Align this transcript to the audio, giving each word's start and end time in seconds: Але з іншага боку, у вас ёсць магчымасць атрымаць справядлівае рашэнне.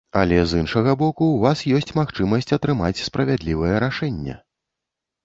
Але 0.19 0.37
з 0.51 0.59
іншага 0.61 0.93
боку, 1.01 1.27
у 1.33 1.35
вас 1.43 1.61
ёсць 1.79 1.91
магчымасць 1.99 2.53
атрымаць 2.57 3.03
справядлівае 3.09 3.71
рашэнне. 3.85 4.35